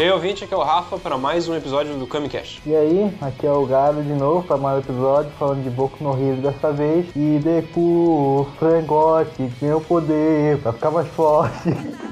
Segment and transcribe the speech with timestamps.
[0.00, 2.62] E aí, ouvinte, aqui é o Rafa para mais um episódio do Camicast.
[2.64, 6.02] E aí, aqui é o Galo de novo para mais um episódio, falando de Boku
[6.02, 7.04] no Hero dessa vez.
[7.14, 11.68] E Deku, frangote, meu poder pra ficar mais forte.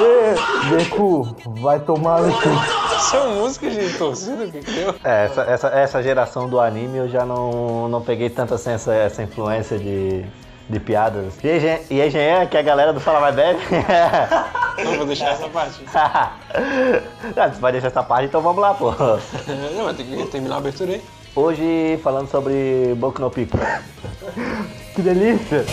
[0.00, 2.48] É, Deku, vai tomar no cu.
[3.00, 4.94] São músicas de torcida, o que que deu?
[5.04, 8.94] É, essa, essa, essa geração do anime eu já não, não peguei tanta assim, essa,
[8.94, 10.24] essa influência de,
[10.68, 11.34] de piadas.
[11.42, 13.60] E aí, e Jean, que é a galera do Fala Mais Bebe?
[14.84, 15.80] Não vou deixar essa parte.
[17.36, 18.90] Ah, você vai deixar essa parte, então vamos lá, pô.
[19.76, 21.02] Não, mas tem que terminar a abertura aí.
[21.34, 23.58] Hoje falando sobre Boku no Pico.
[24.94, 25.64] Que delícia!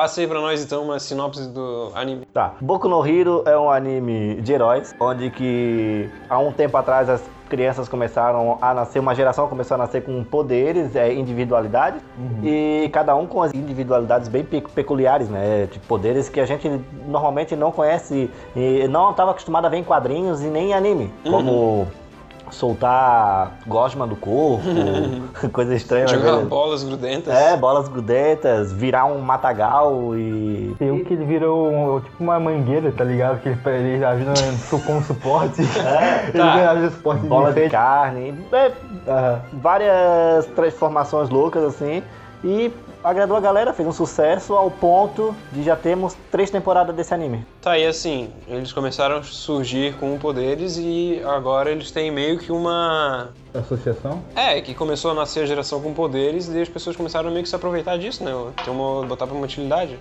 [0.00, 2.24] Faça aí pra nós então uma sinopse do anime.
[2.32, 2.54] Tá.
[2.58, 7.22] Boku no Hero é um anime de heróis, onde que há um tempo atrás as
[7.50, 12.00] crianças começaram a nascer, uma geração começou a nascer com poderes, é, individualidades,
[12.44, 15.68] e cada um com as individualidades bem pe- peculiares, né?
[15.70, 16.70] De poderes que a gente
[17.06, 21.12] normalmente não conhece e não estava acostumado a ver em quadrinhos e nem em anime,
[21.28, 21.88] como
[22.50, 24.62] soltar gosma do corpo,
[25.52, 26.06] coisa estranha.
[26.08, 27.34] Jogar bolas grudentas.
[27.34, 32.38] É, bolas grudentas, virar um matagal e Tem um que ele virou um- tipo uma
[32.40, 33.40] mangueira, tá ligado?
[33.40, 34.32] Que ele, ele ajuda
[34.86, 35.60] como suporte.
[36.28, 36.70] ele tá.
[36.72, 37.70] ajuda suporte bola de defesa.
[37.72, 38.72] carne, é,
[39.08, 39.40] Aham.
[39.54, 42.02] várias transformações loucas assim.
[42.42, 42.72] E
[43.02, 47.44] agradou a galera, fez um sucesso ao ponto de já termos três temporadas desse anime.
[47.60, 52.52] Tá, e assim, eles começaram a surgir com poderes e agora eles têm meio que
[52.52, 53.30] uma.
[53.52, 54.22] Associação?
[54.36, 57.48] É, que começou a nascer a geração com poderes e as pessoas começaram meio que
[57.48, 58.32] se aproveitar disso, né?
[58.64, 59.98] Ter uma, botar pra uma utilidade.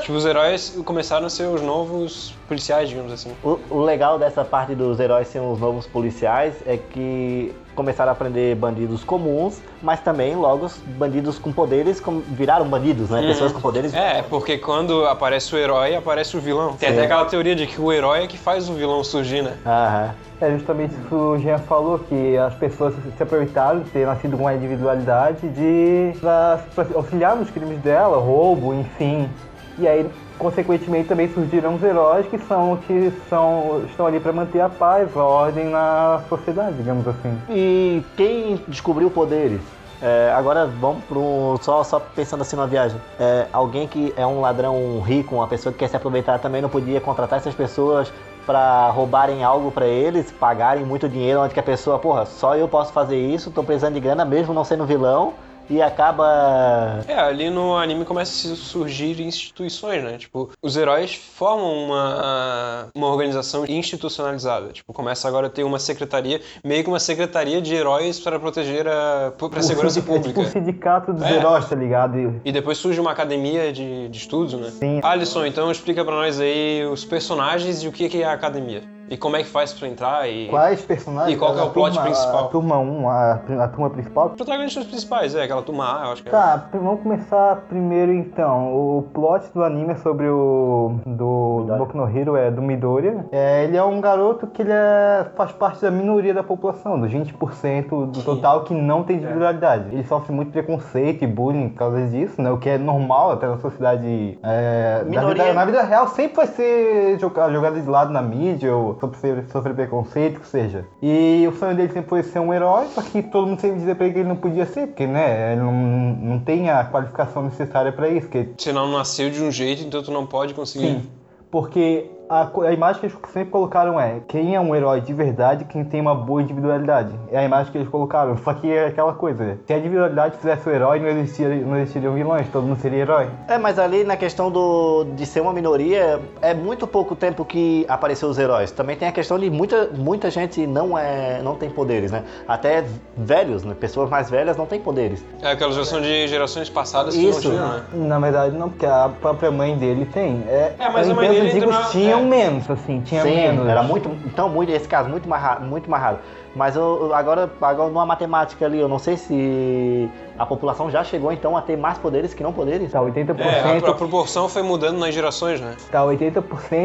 [0.00, 3.32] Tipo, os heróis começaram a ser os novos policiais, digamos assim.
[3.42, 8.12] O, o legal dessa parte dos heróis serem os novos policiais é que começaram a
[8.12, 13.20] aprender bandidos comuns, mas também logo os bandidos com poderes com- viraram bandidos, né?
[13.20, 13.92] Pessoas com poderes.
[13.94, 16.74] É, porque quando aparece o herói, aparece o vilão.
[16.76, 16.94] Tem Sim.
[16.96, 19.56] até aquela teoria de que o herói é que faz o vilão surgir, né?
[19.66, 20.14] Aham.
[20.40, 24.36] É justamente isso que o Jean falou, que as pessoas se aproveitaram de ter nascido
[24.36, 29.28] com uma individualidade de pra, pra auxiliar nos crimes dela, roubo, enfim.
[29.78, 34.60] E aí, consequentemente, também surgiram os heróis que são que são estão ali para manter
[34.60, 37.38] a paz, a ordem na sociedade, digamos assim.
[37.48, 39.60] E quem descobriu poderes?
[40.00, 41.56] É, agora vamos um.
[41.62, 43.00] Só, só pensando assim numa viagem.
[43.18, 46.68] É, alguém que é um ladrão rico, uma pessoa que quer se aproveitar também não
[46.68, 48.12] podia contratar essas pessoas
[48.44, 52.68] para roubarem algo para eles, pagarem muito dinheiro, onde que a pessoa, porra, só eu
[52.68, 55.34] posso fazer isso, tô precisando de grana mesmo não sendo vilão.
[55.68, 57.00] E acaba.
[57.08, 60.16] É, ali no anime começa a surgir instituições, né?
[60.18, 64.68] Tipo, os heróis formam uma, uma organização institucionalizada.
[64.72, 68.86] Tipo, começa agora a ter uma secretaria, meio que uma secretaria de heróis para proteger
[68.86, 70.40] a, pra segurança É tipo pública.
[70.40, 71.34] o sindicato dos É.
[71.36, 72.18] heróis, tá ligado?
[72.18, 74.70] E- E depois surge uma academia de, de estudos, né?
[74.70, 75.00] Sim.
[75.02, 78.82] Alisson, então explica pra nós aí os personagens e o que é a academia.
[79.08, 80.48] E como é que faz pra entrar e...
[80.48, 81.34] Quais personagens?
[81.36, 82.44] E qual que é o plot turma- principal?
[82.44, 83.32] A turma 1, a,
[83.64, 84.26] a turma principal.
[84.28, 86.32] Os protagonistas principais, é, aquela turma A, eu acho que é.
[86.32, 88.74] Tá, vamos começar primeiro então.
[88.74, 90.98] O plot do anime é sobre o.
[91.06, 91.66] do.
[91.78, 93.26] Boku no Hero é do Midoriya.
[93.30, 97.10] É, ele é um garoto que ele é- faz parte da minoria da população, dos
[97.12, 99.94] 20% do total que não tem individualidade.
[99.94, 102.50] Ele sofre muito preconceito e bullying por causa disso, né?
[102.50, 104.38] O que é normal até na sociedade.
[104.42, 105.44] É, na, Minoria.
[105.44, 109.44] vida, na vida real sempre vai ser joga- jogado de lado na mídia ou sofrer,
[109.50, 110.84] sofrer preconceito, que seja.
[111.02, 113.94] E o sonho dele sempre foi ser um herói, só que todo mundo sempre dizia
[113.94, 117.42] pra ele que ele não podia ser, porque né, ele não, não tem a qualificação
[117.44, 118.28] necessária pra isso.
[118.28, 120.86] Que, Você não nasceu de um jeito, então tu não pode conseguir.
[120.86, 121.10] sim,
[121.50, 125.64] porque a, a imagem que eles sempre colocaram é quem é um herói de verdade,
[125.64, 127.10] quem tem uma boa individualidade.
[127.30, 128.36] É a imagem que eles colocaram.
[128.38, 132.14] Só que é aquela coisa, se a individualidade fizesse o herói, não, existia, não existiriam
[132.14, 133.28] vilões, todo mundo seria herói.
[133.48, 137.84] É, mas ali na questão do, de ser uma minoria, é muito pouco tempo que
[137.88, 138.70] apareceu os heróis.
[138.70, 142.24] Também tem a questão de muita, muita gente não, é, não tem poderes, né?
[142.46, 142.84] Até
[143.16, 143.74] velhos, né?
[143.78, 145.24] Pessoas mais velhas não têm poderes.
[145.42, 147.48] É aquela geração de gerações passadas que Isso.
[147.48, 147.82] não tinham, né?
[148.08, 150.42] Na verdade, não, porque a própria mãe dele tem.
[150.48, 151.82] É, É, mas a mãe dele na-
[152.16, 153.68] tinham menos, assim, tinha Sim, menos.
[153.68, 156.18] era muito, então muito, esse caso muito mais raro, muito mais raro.
[156.54, 160.08] Mas eu, agora, agora numa matemática ali, eu não sei se
[160.38, 162.90] a população já chegou então a ter mais poderes que não poderes.
[162.92, 165.74] Tá 80%, É, a, a proporção foi mudando nas gerações, né?
[165.90, 166.36] tá 80%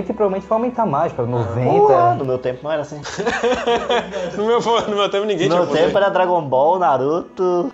[0.10, 1.64] e provavelmente vai aumentar mais, pra 90%.
[1.64, 3.00] Porra, no meu tempo não era assim.
[4.38, 5.86] No meu, no meu tempo ninguém No tinha meu poder.
[5.86, 7.72] tempo era Dragon Ball, Naruto.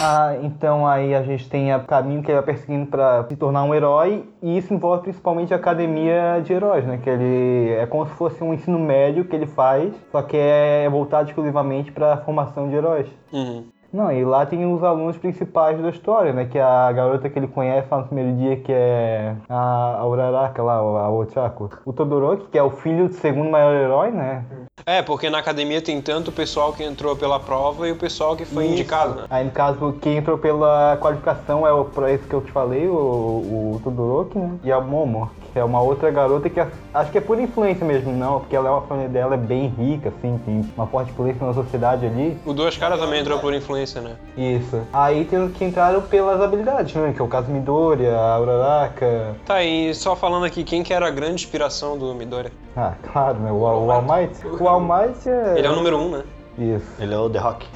[0.00, 3.64] Ah, então aí a gente tem o caminho que ele vai perseguindo pra se tornar
[3.64, 6.98] um herói, e isso envolve principalmente a academia de heróis, né?
[7.02, 10.88] Que ele é como se fosse um ensino médio que ele faz, só que é
[10.88, 13.06] voltado exclusivamente pra formação de heróis.
[13.32, 13.64] Uhum.
[13.92, 16.46] Não, e lá tem os alunos principais da história, né?
[16.46, 20.06] Que é a garota que ele conhece lá no primeiro dia, que é a, a
[20.06, 21.70] Uraraka lá, a Ochako.
[21.86, 24.44] O Todoroki, que é o filho do segundo maior herói, né?
[24.86, 28.36] É, porque na academia tem tanto o pessoal que entrou pela prova e o pessoal
[28.36, 29.26] que foi indicado, né?
[29.30, 32.86] Aí, no caso, quem entrou pela qualificação é o pra esse que eu te falei,
[32.88, 34.50] o, o Todoroki, né?
[34.64, 37.86] E a Momo, que é uma outra garota que é- acho que é por influência
[37.86, 41.12] mesmo, não, porque ela é uma família dela é bem rica, assim, tem uma forte
[41.12, 42.36] influência na sociedade ali.
[42.44, 44.16] O Duas Caras também entrou por influência, né?
[44.36, 44.82] Isso.
[44.92, 47.12] Aí tem os que entraram pelas habilidades, né?
[47.14, 49.36] Que é o caso Midoriya, a Uraraka.
[49.46, 52.50] Tá, e só falando aqui, quem que era a grande inspiração do Midori?
[52.76, 53.52] Ah, claro, né?
[53.52, 54.46] O, o All Might.
[54.46, 55.58] O All Might é.
[55.58, 56.24] Ele é o número um, né?
[56.58, 56.86] Isso.
[57.00, 57.66] Ele é o The Rock.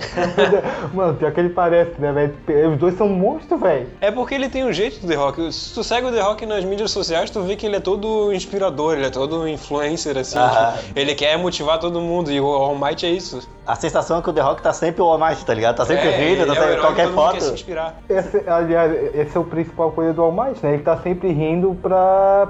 [0.94, 2.72] Mano, pior que ele parece, né, velho?
[2.72, 3.88] Os dois são monstros, velho.
[4.00, 5.52] É porque ele tem um jeito do The Rock.
[5.52, 8.32] Se tu segue o The Rock nas mídias sociais, tu vê que ele é todo
[8.32, 10.38] inspirador, ele é todo influencer, assim.
[10.38, 10.74] Ah.
[10.78, 13.48] tipo, ele quer motivar todo mundo, e o All Might é isso.
[13.66, 15.76] A sensação é que o The Rock tá sempre o All Might, tá ligado?
[15.76, 17.54] Tá sempre é, rindo, tá é o sempre herói qualquer mundo quer se foto.
[17.54, 18.00] inspirar.
[18.08, 20.74] Esse, aliás, esse é o principal coisa do All Might, né?
[20.74, 22.48] Ele tá sempre rindo pra.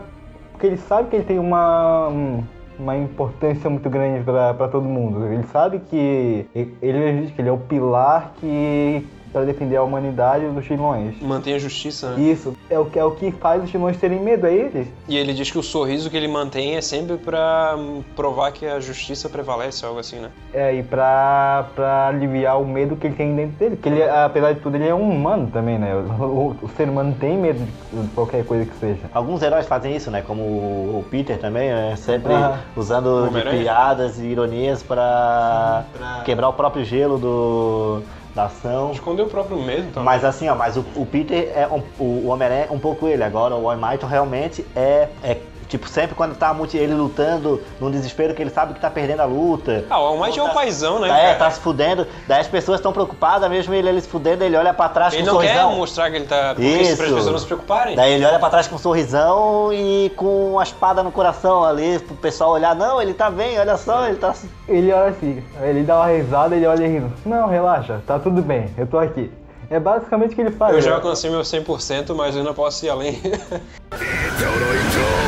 [0.59, 2.09] Porque ele sabe que ele tem uma.
[2.09, 2.43] um-
[2.81, 5.27] uma importância muito grande pra todo mundo.
[5.27, 10.47] Ele sabe que ele, ele que ele é o pilar que para defender a humanidade
[10.49, 11.21] dos vilões.
[11.21, 12.21] Mantém a justiça, né?
[12.23, 14.89] Isso é o que é o que faz os vilões terem medo é eles.
[15.09, 18.67] E ele diz que o sorriso que ele mantém é sempre pra hum, provar que
[18.67, 20.31] a justiça prevalece, algo assim, né?
[20.53, 23.77] É, e pra, pra aliviar o medo que ele tem dentro dele.
[23.77, 25.95] Porque ele, apesar de tudo, ele é um humano também, né?
[25.95, 27.59] O, o- o ser humano tem medo
[27.93, 29.01] de qualquer coisa que seja.
[29.13, 30.23] Alguns heróis fazem isso, né?
[30.23, 31.95] Como o Peter também, né?
[31.97, 32.61] Sempre Ah.
[32.77, 35.85] usando piadas e ironias pra
[36.25, 38.03] quebrar o próprio gelo do,
[38.39, 38.93] da ação.
[38.93, 40.05] Esconder o próprio medo, então.
[40.05, 43.09] Mas assim, ó, mas o, o Peter é um, o, o Homem-Aranha é um pouco
[43.09, 43.25] ele.
[43.25, 45.37] Agora o All Might realmente é, é
[45.69, 49.21] tipo sempre quando tá muito ele lutando num desespero que ele sabe que tá perdendo
[49.21, 49.85] a luta.
[49.91, 51.09] Ah, o Might é o paizão, né?
[51.09, 51.39] É, cara?
[51.39, 52.07] tá se fudendo.
[52.27, 55.25] Daí as pessoas estão preocupadas, mesmo ele, ele se fudendo, ele olha pra trás Ele
[55.25, 55.77] com um não quer sorrisão.
[55.77, 56.55] mostrar que ele tá.
[56.55, 56.97] Porque Isso.
[56.97, 57.97] para as pessoas não se preocuparem.
[57.97, 61.99] Daí ele olha pra trás com um sorrisão e com uma espada no coração ali,
[61.99, 64.35] pro pessoal olhar, não, ele tá bem, olha só, ele tá.
[64.67, 67.13] Ele olha assim, ele dá uma risada ele olha rindo.
[67.25, 69.31] Não, relaxa, tá tudo bem, eu tô aqui.
[69.71, 70.75] É basicamente o que ele faz.
[70.75, 70.97] Eu já né?
[70.97, 73.21] alcancei meu 100%, mas eu ainda posso ir além.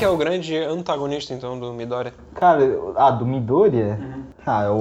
[0.00, 2.12] que é o grande antagonista, então, do Midori?
[2.34, 2.62] Cara,
[2.96, 3.98] ah, do Midoriya?
[4.46, 4.74] Ah, é o,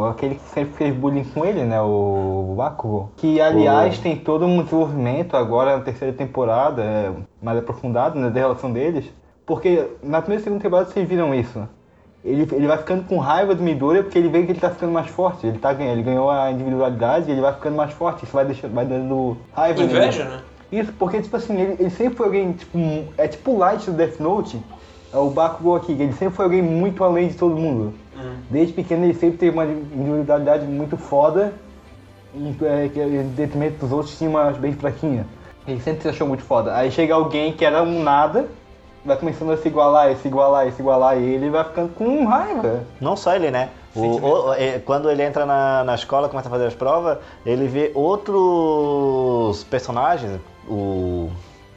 [0.00, 1.80] o- aquele que sempre fez bullying com ele, né?
[1.82, 3.10] O Bakugo.
[3.18, 8.30] Que, aliás, tem todo um desenvolvimento agora na terceira temporada, é, mais aprofundado, né?
[8.30, 9.04] Da relação deles.
[9.44, 11.68] Porque na primeira e segunda temporada vocês viram isso.
[12.24, 14.90] Ele, ele vai ficando com raiva do Midoriya porque ele vê que ele tá ficando
[14.92, 15.46] mais forte.
[15.46, 18.24] Ele, tá, ganhando- ele ganhou a individualidade e ele vai ficando mais forte.
[18.24, 19.92] Isso vai, deixando, vai dando raiva nele.
[19.98, 20.40] Inveja, né?
[20.72, 23.84] Isso, porque, tipo assim, ele, ele sempre foi alguém, tipo, um- é tipo o Light
[23.90, 24.60] do Death Note,
[25.12, 27.94] é o Bakugou aqui, ele sempre foi alguém muito além de todo mundo.
[28.50, 31.52] Desde pequeno ele sempre teve uma individualidade muito foda,
[32.34, 35.26] em, é, que em detrimento dos outros tinha umas bem fraquinha.
[35.66, 36.74] Ele sempre se achou muito foda.
[36.76, 38.46] Aí chega alguém que era um nada,
[39.04, 42.84] vai começando a se igualar, se igualar, se igualar, e ele vai ficando com raiva.
[43.00, 43.70] Não só ele, né?
[43.94, 44.00] O-
[44.48, 47.90] o- é, quando ele entra na, na escola, começa a fazer as provas, ele vê
[47.94, 51.30] outros personagens, o.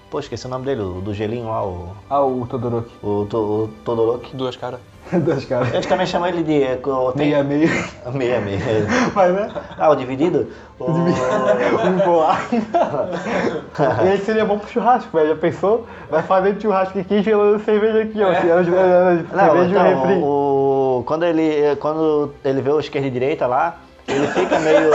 [0.09, 1.89] Pô, esqueci o nome dele, o do gelinho lá, o.
[2.09, 2.91] Ah, o Todoroki.
[3.03, 4.35] O, to, o Todoroki.
[4.35, 4.79] Duas caras.
[5.13, 5.73] Dois caras.
[5.73, 6.63] Eles também chamam ele de.
[6.63, 6.79] é,
[7.15, 7.69] Meia meia.
[8.13, 8.59] Meia, meia.
[9.15, 9.51] Mas né?
[9.77, 10.47] Ah, o dividido?
[10.79, 12.47] O- Um bolar.
[14.03, 15.29] Ele seria bom pro churrasco, velho.
[15.29, 15.85] Já pensou?
[16.09, 18.31] Vai fazendo churrasco aqui e gelando cerveja aqui, ó.
[18.31, 18.43] É.
[19.31, 20.21] Não, cerveja e um então, refri.
[20.23, 23.77] o, quando, ele, quando ele vê o esquerda e direita lá,
[24.07, 24.89] ele fica meio.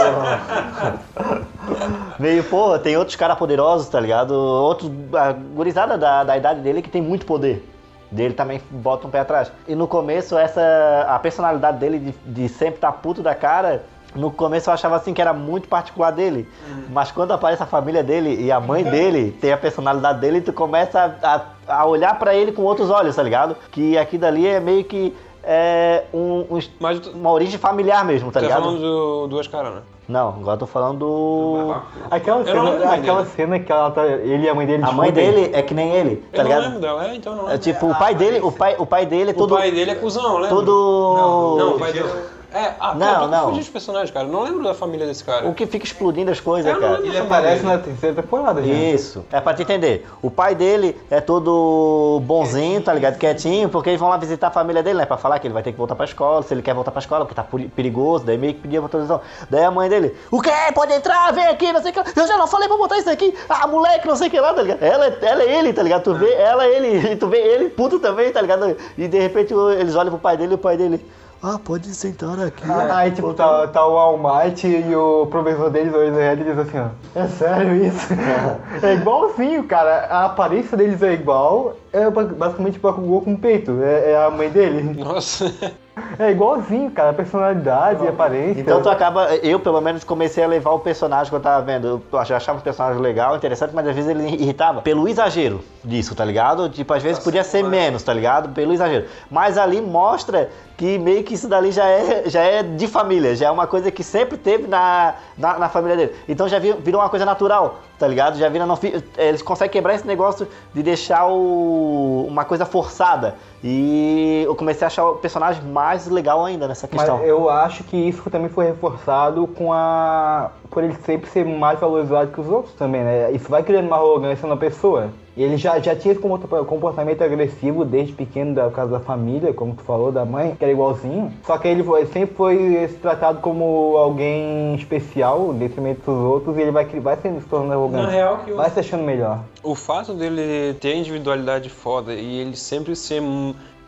[2.19, 4.31] Meio, pô, tem outros caras poderosos, tá ligado?
[4.33, 4.91] Outros.
[5.13, 7.71] A gurizada da, da idade dele que tem muito poder.
[8.11, 9.51] Dele também bota um pé atrás.
[9.67, 11.05] E no começo, essa.
[11.09, 13.83] A personalidade dele de, de sempre estar puto da cara.
[14.15, 16.47] No começo eu achava assim que era muito particular dele.
[16.89, 20.53] Mas quando aparece a família dele e a mãe dele tem a personalidade dele, tu
[20.53, 21.41] começa a, a-
[21.81, 23.57] a olhar pra ele com outros olhos, tá ligado?
[23.71, 25.13] Que aqui dali é meio que
[25.45, 28.63] é, um- um- Mas tu, uma origem familiar mesmo, tá tá ligado?
[28.63, 29.81] falando do Duas Caras, né?
[30.07, 31.75] Não, agora eu tô falando do.
[32.11, 35.11] Aquela não cena, aquela cena que ela tá, ele e a mãe dele A mãe
[35.11, 36.63] dele é que nem ele, tá eu não ligado?
[36.65, 39.31] lembro dela, é, então não É tipo, o pai dele, o pai, o pai dele
[39.31, 39.55] é O tudo.
[39.55, 40.49] pai dele é cuzão, lembra?
[40.49, 41.55] Tudo.
[41.57, 42.09] Não, o pai dele...
[42.55, 43.39] É, ah, Não, não.
[43.41, 44.27] confundiu os personagens, cara.
[44.27, 45.45] Eu não lembro da família desse cara.
[45.47, 46.99] O que fica explodindo as coisas, não cara.
[47.05, 48.95] Ele aparece na terceira temporada, gente.
[48.95, 49.25] Isso.
[49.31, 50.07] É pra te entender.
[50.21, 53.17] O pai dele é todo bonzinho, tá ligado?
[53.17, 55.05] Quietinho, porque eles vão lá visitar a família dele, né?
[55.05, 56.99] Pra falar que ele vai ter que voltar pra escola, se ele quer voltar pra
[56.99, 59.19] escola, porque tá peri- perigoso, daí meio que pedia autorização.
[59.49, 60.51] Daí a mãe dele, o quê?
[60.73, 62.19] Pode entrar, vem aqui, não sei o que.
[62.19, 63.33] Eu já não falei pra botar isso aqui.
[63.49, 64.81] Ah, moleque, não sei o que lá, tá ligado?
[64.81, 66.03] Ela, é- ela é ele, tá ligado?
[66.03, 68.77] Tu vê ela, é ele, e tu vê ele puto também, tá ligado?
[68.97, 71.05] E de repente eles olham pro pai dele e o pai dele.
[71.47, 72.63] Ah, pode sentar aqui.
[72.91, 76.87] Aí, tipo, tá, tá o Almighty e o professor deles, o Ezrehead, diz assim, ó.
[77.13, 78.07] É sério isso?
[78.81, 80.07] é igualzinho, cara.
[80.09, 81.75] A aparência deles é igual.
[81.93, 83.79] É ba- basicamente Bakugou com peito.
[83.83, 84.81] É, é a mãe dele.
[85.03, 85.53] Nossa.
[86.17, 87.09] É igualzinho, cara.
[87.09, 88.59] A personalidade e aparência.
[88.61, 92.01] Então tu acaba, eu pelo menos comecei a levar o personagem que eu tava vendo.
[92.11, 96.15] Eu ach- achava o personagem legal, interessante, mas às vezes ele irritava pelo exagero disso,
[96.15, 96.69] tá ligado?
[96.69, 98.49] Tipo, às vezes podia ser menos, tá ligado?
[98.49, 99.05] Pelo exagero.
[99.29, 103.47] Mas ali mostra que meio que isso dali já é, já é de família, já
[103.47, 106.15] é uma coisa que sempre teve na, na, na família dele.
[106.27, 108.37] Então já vi- virou uma coisa natural, tá ligado?
[108.37, 113.35] Já vira, não, fi- eles conseguem quebrar esse negócio de deixar o, uma coisa forçada.
[113.63, 117.23] E eu comecei a achar o personagem mais legal ainda nessa Mas questão.
[117.23, 120.51] eu acho que isso também foi reforçado com a.
[120.69, 123.31] por ele sempre ser mais valorizado que os outros também, né?
[123.31, 125.09] Isso vai criando uma arrogância na pessoa.
[125.37, 129.53] E ele já, já tinha esse comporta- comportamento agressivo desde pequeno, da casa da família,
[129.53, 131.31] como tu falou, da mãe, que era igualzinho.
[131.45, 136.71] Só que ele foi- sempre foi tratado como alguém especial, detrimento dos outros, e ele
[136.71, 138.03] vai, vai se se tornando arrogante.
[138.05, 139.39] Na real que eu- Vai se achando melhor.
[139.61, 143.21] O fato dele ter individualidade foda e ele sempre ser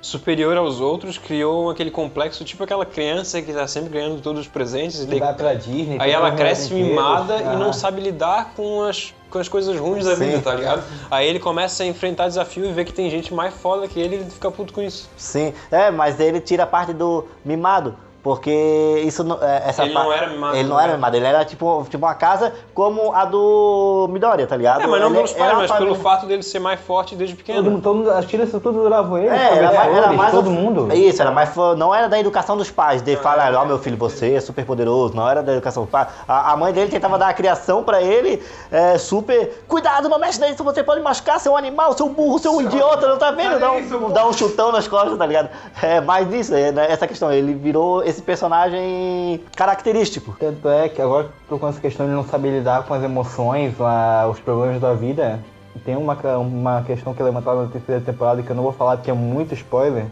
[0.02, 4.48] superior aos outros criou aquele complexo, tipo aquela criança que tá sempre ganhando todos os
[4.48, 5.02] presentes.
[5.02, 5.98] e vai pra Disney.
[6.00, 7.54] Aí ela cresce mimada e ah.
[7.54, 10.84] não sabe lidar com as, com as coisas ruins da vida, tá ligado?
[11.10, 14.16] Aí ele começa a enfrentar desafio e vê que tem gente mais foda que ele
[14.16, 15.10] e ele fica puto com isso.
[15.18, 17.96] Sim, é, mas ele tira a parte do mimado.
[18.28, 19.38] Porque isso não.
[19.42, 22.14] é, Essa Ele não era mimado, Ele não era mimado, ele era tipo, tipo uma
[22.14, 24.82] casa como a do Midoriya, tá ligado?
[24.82, 27.46] É, mas não pelos pais, mas família- pelo fato dele ser mais forte desde Todo,
[27.46, 27.82] pequeno.
[27.82, 30.94] todo mundo, as crianças tudo adoravam ele, É, era, mais- era mais todo mundo.
[30.94, 31.56] Isso, era mais.
[31.78, 35.16] Não era da educação dos pais, de falar, ó, meu filho, você é super poderoso.
[35.16, 36.10] Não era da educação dos pais.
[36.28, 39.64] A, a mãe dele tentava dar a criação pra ele, é, super.
[39.70, 43.32] Cuidado, não mexe nisso, você pode machucar, seu animal, seu burro, seu idiota, não tá
[43.32, 43.58] vendo?
[43.58, 45.50] Dá um, dá um chutão nas costas, tá ligado?
[45.82, 47.32] É mais disso, é, né, essa questão.
[47.32, 50.36] Ele virou esse personagem característico.
[50.40, 53.78] Tanto é que agora tô com essa questão de não saber lidar com as emoções,
[53.78, 55.40] lá, os problemas da vida.
[55.86, 58.98] Tem uma, uma questão que é levantada na terceira temporada que eu não vou falar
[58.98, 60.06] porque é muito spoiler,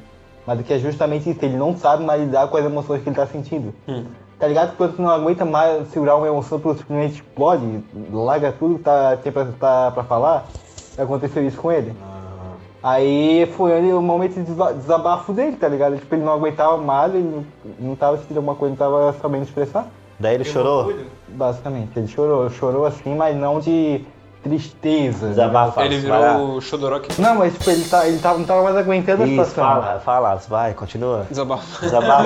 [0.46, 3.16] mas que é justamente isso, ele não sabe mais lidar com as emoções que ele
[3.16, 3.74] tá sentindo.
[4.38, 4.76] Tá ligado?
[4.76, 9.18] Quando tu não aguenta mais segurar uma emoção, tu simplesmente explode, larga tudo que tá,
[9.18, 10.46] tem pra, tá pra falar.
[10.98, 11.94] Aconteceu isso com ele.
[12.88, 15.98] Aí foi o momento de desa- desabafo dele, tá ligado?
[15.98, 17.44] Tipo, ele não aguentava mais, ele não,
[17.80, 19.88] não tava sentindo alguma coisa, não tava sabendo expressar.
[20.20, 20.94] Daí ele chorou.
[21.30, 24.06] Basicamente, ele chorou, chorou assim, mas não de
[24.44, 25.30] tristeza.
[25.30, 25.84] Desabafar.
[25.88, 26.34] Ele vai lá.
[26.34, 29.26] virou o Shodoroki Não, mas tipo, ele, tá, ele tava, não tava mais aguentando a
[29.26, 29.82] Isso, situação.
[29.82, 31.26] fala, fala, vai, continua.
[31.28, 31.82] desabafo.
[31.82, 32.24] Desabafa.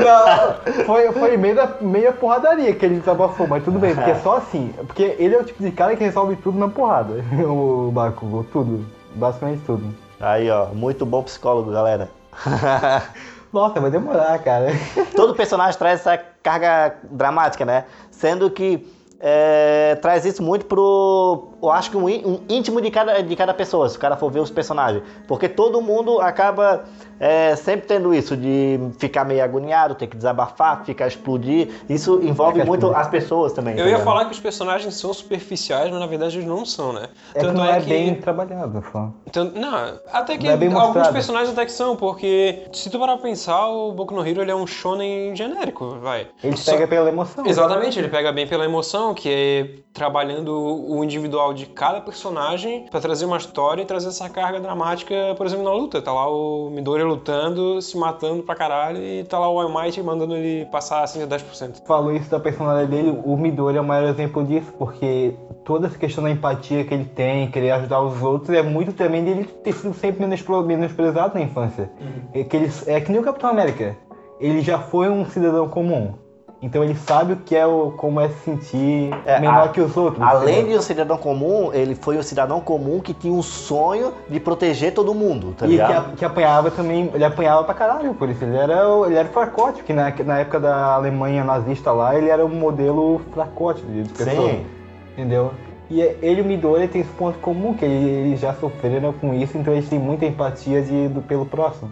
[0.00, 4.16] Não, foi, foi meio, da, meio porradaria que ele desabafou, mas tudo bem, porque é
[4.16, 4.74] só assim.
[4.84, 7.24] Porque ele é o tipo de cara que resolve tudo na porrada.
[7.46, 8.84] O Bakugo, tudo.
[9.14, 9.94] Basicamente tudo.
[10.20, 12.10] Aí, ó, muito bom psicólogo, galera.
[13.52, 14.68] Nossa, vai demorar, cara.
[15.16, 17.84] Todo personagem traz essa carga dramática, né?
[18.10, 18.86] Sendo que
[19.18, 21.48] é, traz isso muito pro.
[21.62, 22.08] Eu acho que um,
[22.48, 25.02] íntimo de cada, de cada pessoa, se o cara for ver os personagens.
[25.26, 26.84] Porque todo mundo acaba
[27.20, 31.68] é, sempre tendo isso, de ficar meio agoniado, ter que desabafar, ficar explodir.
[31.88, 32.98] Isso envolve muito explodir.
[32.98, 33.74] as pessoas também.
[33.74, 34.04] Eu tá ia ligado?
[34.04, 37.08] falar que os personagens são superficiais, mas na verdade eles não são, né?
[37.34, 39.10] É que não é bem trabalhado, só.
[39.30, 41.12] Tanto- não, até que Não é bem alguns mostrado.
[41.12, 44.50] personagens até que são, porque se tu parar pra pensar, o Boku no Hero ele
[44.50, 46.26] é um shonen genérico, vai.
[46.42, 47.46] Ele Só- pega pela emoção.
[47.46, 50.54] Exatamente, ele pega bem pela emoção, que é trabalhando
[50.88, 55.44] o individual de cada personagem pra trazer uma história e trazer essa carga dramática, por
[55.44, 56.00] exemplo, na luta.
[56.00, 60.02] Tá lá o Midori lutando, se matando pra caralho, e tá lá o All Might
[60.02, 61.84] mandando ele passar assim a 10%.
[61.86, 65.98] falou isso da personalidade dele, o Midori é o maior exemplo disso, porque toda essa
[65.98, 69.72] questão da empatia que ele tem, querer ajudar os outros, é muito também dele ter
[69.72, 71.90] sido sempre menospre- menosprezado na infância.
[72.32, 73.96] É, que ele, é que nem o Capitão América.
[74.40, 76.14] Ele já foi um cidadão comum.
[76.62, 79.80] Então ele sabe o que é o, como é se sentir É, menor a- que
[79.80, 80.22] os outros.
[80.22, 80.72] Além entendeu?
[80.72, 84.92] de um cidadão comum, ele foi um cidadão comum que tinha um sonho de proteger
[84.92, 86.12] todo mundo, tá E que, ligado?
[86.12, 88.44] a- que apanhava também, ele apanhava pra caralho por isso.
[88.44, 92.28] Ele era, o- ele era fracote, que na, na época da Alemanha nazista lá, ele
[92.28, 94.50] era um modelo fracote de pessoa.
[94.50, 94.66] Sim.
[95.14, 95.52] Entendeu?
[95.88, 99.14] E é- ele e o Midori têm esse ponto comum, que ele- eles já sofreram
[99.14, 101.90] com isso, então eles têm muita empatia de, do, pelo próximo.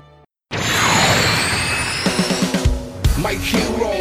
[3.16, 3.97] My hero.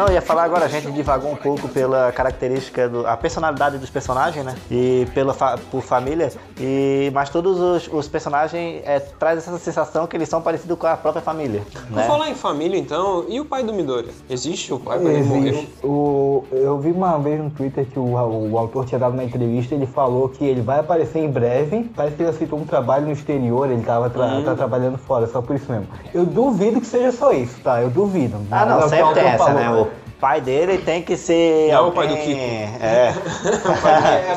[0.00, 3.76] Não, eu ia falar agora, a gente divagou um pouco pela característica, do, a personalidade
[3.76, 4.54] dos personagens, né?
[4.70, 6.32] E pela fa- por família.
[6.58, 10.86] E, mas todos os, os personagens é, trazem essa sensação que eles são parecidos com
[10.86, 11.60] a própria família.
[11.88, 12.04] Por Né?
[12.04, 14.08] falar em família, então, e o pai do Midori?
[14.30, 15.66] Existe o pai quando ele morreu?
[15.84, 19.74] O, eu vi uma vez no Twitter que o, o autor tinha dado uma entrevista,
[19.74, 21.90] ele falou que ele vai aparecer em breve.
[21.94, 24.44] Parece que ele aceitou um trabalho no exterior, ele tava tra- Hum.
[24.44, 25.88] tá trabalhando fora, só por isso mesmo.
[26.14, 27.82] Eu duvido que seja só isso, tá?
[27.82, 28.38] Eu duvido.
[28.50, 29.60] Ah, não, É o que o sempre tem essa, falou.
[29.60, 29.70] né?
[29.82, 29.89] O
[30.20, 31.68] pai dele tem que ser.
[31.68, 32.40] Não é o alguém- pai do Kiko.
[32.84, 33.14] É.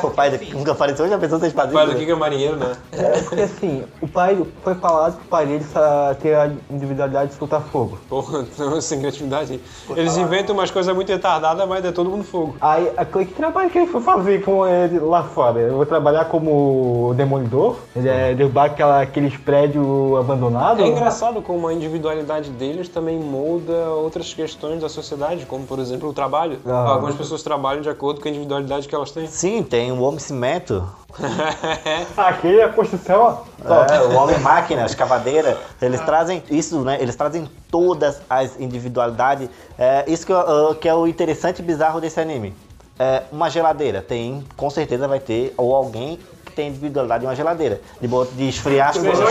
[0.02, 2.56] o pai do Kiko nunca apareceu, já pensou ser O pai do Kiko é marinheiro,
[2.56, 2.72] né?
[2.92, 5.64] É porque assim, o pai foi falado que o pai dele
[6.20, 7.98] tem a individualidade de soltar fogo.
[8.08, 8.44] Porra,
[8.80, 9.60] sem criatividade.
[9.96, 12.56] Eles inventam umas coisas muito retardadas, mas é todo mundo fogo.
[12.60, 15.60] Aí, a- que trabalho que ele foi fazer com ele lá fora?
[15.60, 17.76] Eu vou trabalhar como demolidor?
[17.94, 19.84] Ele é derrubar aquela, aqueles prédios
[20.18, 20.82] abandonados?
[20.84, 26.08] É engraçado como a individualidade deles também molda outras questões da sociedade, como por exemplo
[26.08, 26.58] o trabalho.
[26.66, 26.88] Ah.
[26.90, 29.26] Algumas pessoas trabalham de acordo com a individualidade que elas têm.
[29.26, 30.86] Sim, tem o Homem Cimento,
[32.16, 33.84] Aqui é a construção, ó.
[33.92, 35.56] é, o Homem Máquina, a escavadeira.
[35.80, 36.98] Eles trazem isso, né?
[37.00, 39.48] Eles trazem todas as individualidades.
[39.78, 42.54] É, isso que, eu- que é o interessante e bizarro desse anime.
[42.98, 47.34] É, uma geladeira tem, com certeza vai ter, ou alguém que tem individualidade de uma
[47.36, 47.80] geladeira.
[48.00, 49.28] De, bot- de esfriar as coisas.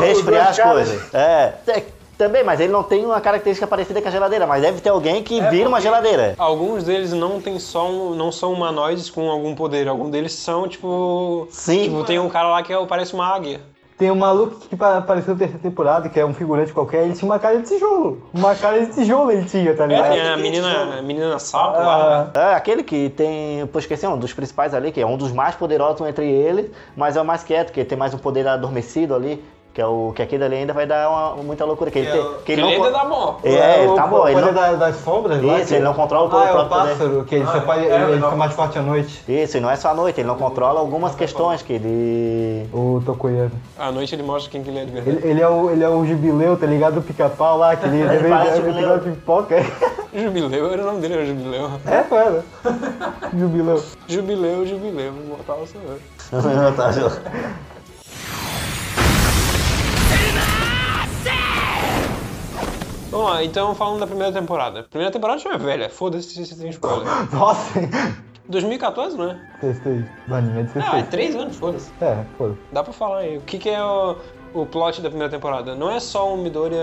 [0.00, 1.14] Resfriar as coisas.
[1.14, 1.84] É, é,
[2.22, 5.22] também, mas ele não tem uma característica parecida com a geladeira, mas deve ter alguém
[5.24, 6.34] que vira uma geladeira.
[6.38, 9.88] Alguns deles não tem só um- não são humanoides com algum poder.
[9.88, 11.84] Alguns deles são tipo, Sim.
[11.84, 13.60] tipo tem um cara lá que é- parece uma águia.
[13.98, 17.12] Tem um maluco que pa- apareceu na terceira temporada, que é um figurante qualquer, ele
[17.14, 18.22] tinha uma cara de tijolo.
[18.32, 20.10] Uma cara de tijolo ele tinha, tá É, ligado?
[20.12, 22.30] tem a menina, a menina sapo lá.
[22.34, 25.30] Ah, É, aquele que tem, pô, esqueci, um dos principais ali, que é um dos
[25.30, 29.14] mais poderosos entre eles, mas é o mais quieto, que tem mais um poder adormecido
[29.14, 29.42] ali,
[29.74, 31.90] que é o que aquele ali ainda vai dar uma, muita loucura.
[31.90, 33.38] Que ele, tem, que ele ele não, ainda dá bom.
[33.42, 35.58] É, ele o tá bom, ele poder não, da- das sombras lá.
[35.58, 36.90] Isso, que- ele não controla o Ah, é o próprio poder.
[36.90, 39.24] pássaro, que ele, só pode, ele, ele fica mais forte à noite.
[39.26, 42.68] Isso, e não é só à noite, ele não controla algumas questões que ele...
[42.72, 43.50] O Tokoyami.
[43.78, 45.16] À noite ele mostra quem que ele é de verdade.
[45.18, 46.94] Ele, ele é o, ele é o jubileu, tá ligado?
[46.96, 48.92] Do pica-pau lá, que ele Ele parece ele jubileu.
[48.96, 49.56] ele pipoca.
[50.14, 51.70] Jubileu, era o nome dele, era Jubileu.
[51.86, 52.44] É, cara.
[53.34, 53.82] Jubileu.
[54.06, 56.72] Jubileu, Jubileu, mortal sou eu.
[56.76, 56.92] Tá,
[63.12, 64.84] Vamos lá, então falando da primeira temporada.
[64.84, 67.06] Primeira temporada já é velha, foda-se se tem spoiler.
[67.30, 67.78] Nossa.
[68.48, 69.38] 2014, não é?
[69.60, 70.04] 16.
[70.26, 71.08] Do anime é Ah, é 16.
[71.10, 71.92] três anos, foda-se.
[72.00, 72.52] É, pô.
[72.72, 73.36] Dá pra falar aí.
[73.36, 74.16] O que, que é o,
[74.54, 75.74] o plot da primeira temporada?
[75.74, 76.82] Não é só o Midoriya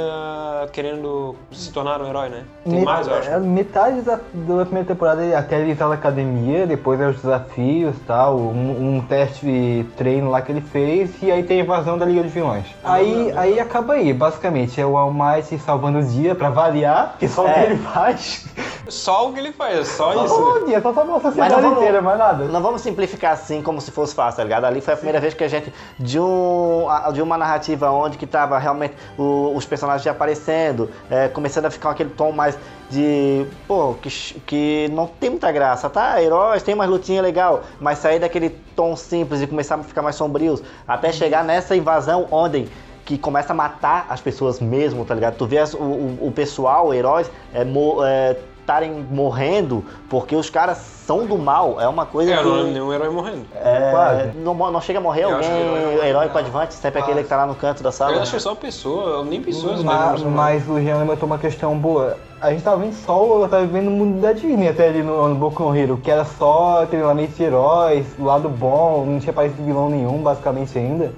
[0.72, 2.44] querendo se tornar um herói, né?
[2.64, 3.30] Tem Me- mais, eu acho.
[3.30, 7.16] é, Metade da, da primeira temporada ele até ele entrar na academia, depois é os
[7.18, 11.64] desafios tal, um, um teste de treino lá que ele fez, e aí tem a
[11.64, 12.66] invasão da Liga de Vilões.
[12.84, 17.28] Aí, aí acaba aí, basicamente, é o All Might salvando o dia pra variar, que
[17.28, 17.66] só o que É.
[17.66, 18.48] ele faz.
[18.90, 20.36] Só o que ele faz, é só Só isso.
[20.36, 22.46] salva o dia, só salva a sociedade não vamos, inteira, mais nada.
[22.46, 24.66] não vamos simplificar assim como se fosse fácil, tá ligado?
[24.66, 28.26] Ali foi a primeira vez que a gente, de, um, de uma narrativa onde que
[28.28, 32.58] tava realmente o- os personagens já aparecendo, é, começando a ficar aquele tom mais
[32.90, 34.10] de, pô, que,
[34.46, 36.22] que não tem muita graça, tá?
[36.22, 40.16] Heróis, tem umas lutinhas legal, mas sair daquele tom simples e começar a ficar mais
[40.16, 42.68] sombrios, até chegar nessa invasão onde
[43.06, 45.36] que começa a matar as pessoas mesmo, tá ligado?
[45.36, 48.36] Tu vê as- o, o, o pessoal, heróis, é, mo- é,
[48.70, 51.82] estarem morrendo porque os caras são do mal.
[51.82, 52.44] É uma coisa É, que.
[52.44, 53.46] não é nenhum herói morrendo.
[53.56, 54.32] é, Quase.
[54.38, 56.74] não, não chega a morrer Eu alguém acho que o herói herói, vai morrer, coadjuvante,
[56.76, 58.12] sempre aquele que tá lá no canto da sala.
[58.14, 60.30] Eu acho que é só pessoa, nem pessoas Mas, mesmo.
[60.32, 62.16] mas o Jean levantou uma questão boa.
[62.40, 65.28] A gente tava vendo só, eu tava vendo o mundo da Disney até ali no,
[65.28, 69.64] no Boku no Hero, que era só treinamento de heróis, lado bom, não tinha parecido
[69.64, 71.12] vilão nenhum, basicamente ainda.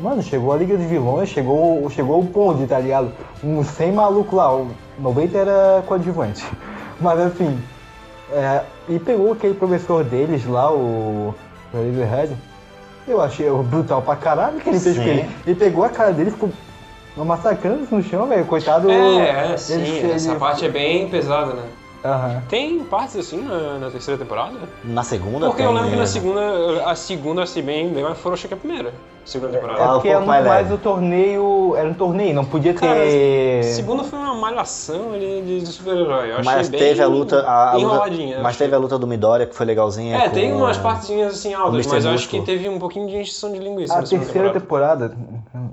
[0.00, 3.12] Mano, chegou a Liga de Vilões, chegou, chegou o bonde, tá ligado?
[3.44, 4.68] Um 100 maluco lá, o
[4.98, 6.44] 90 era coadjuvante.
[7.02, 7.58] Mas assim,
[8.32, 11.34] é, e pegou aquele professor deles lá, o
[11.72, 12.36] Razorhead.
[13.06, 15.28] Eu achei brutal pra caralho que ele fez com ele.
[15.46, 16.50] Ele pegou a cara dele e ficou
[17.16, 18.44] massacrando no chão, velho.
[18.44, 18.88] Coitado.
[18.90, 21.64] É, é, ele- sim, ele- essa parte é bem pesada, né?
[22.04, 22.42] Aham.
[22.48, 24.58] Tem partes assim na, na terceira temporada?
[24.82, 28.18] Na segunda Porque eu tem- lembro que na segunda, a segunda, assim, bem, bem mais
[28.18, 28.92] frouxa que a primeira.
[29.24, 29.84] Segunda É temporada.
[29.84, 31.76] Ah, um porque era mais mais o torneio.
[31.76, 33.62] Era um torneio, não podia Cara, ter.
[33.62, 36.30] segunda foi uma malhação ali de, de super-herói.
[36.32, 37.40] Eu achei Mas bem teve a luta.
[37.42, 38.36] A, a luta enroladinha.
[38.38, 40.16] eu mas teve a luta do Midoriya que foi legalzinha.
[40.16, 43.16] É, com- tem umas partezinhas assim altas, mas eu acho que teve um pouquinho de
[43.18, 45.08] encheção de linguiça A terceira temporada.
[45.08, 45.16] temporada,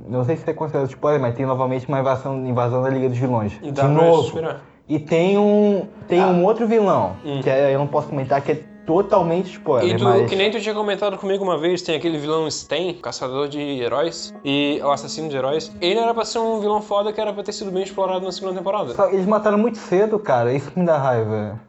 [0.08, 3.18] não sei se é considerado spoiler, mas tem novamente uma invasão, invasão da Liga dos
[3.18, 3.54] Vilões.
[3.64, 4.28] E de dá pra novo.
[4.28, 4.62] esperar.
[4.90, 5.88] E tem um.
[6.08, 7.42] Tem um outro vilão, Hum.
[7.44, 9.96] que é- eu não posso comentar, que é totalmente spoiler.
[10.00, 10.28] E mas...
[10.28, 14.34] que nem tu tinha comentado comigo uma vez, tem aquele vilão Sten, caçador de heróis,
[14.44, 15.72] e o assassino de heróis.
[15.80, 18.32] Ele era pra ser um vilão foda que era pra ter sido bem explorado na
[18.32, 18.96] segunda temporada.
[19.12, 20.52] Eles mataram muito cedo, cara.
[20.52, 21.60] Isso que me dá raiva.